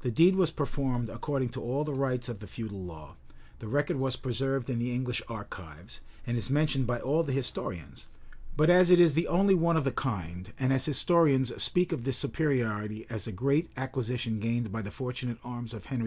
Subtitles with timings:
[0.00, 3.16] The deed was performed according to all the rites of the feudal law:
[3.58, 8.06] the record was preserved in the English archives, and is mentioned by all the historians:
[8.56, 12.04] but as it is the only one of the kind, and as historians speak of
[12.04, 16.06] this superiority as a great acquisition gained by the fortunate arms of Henry